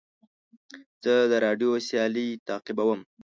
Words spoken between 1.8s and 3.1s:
سیالۍ تعقیبوم.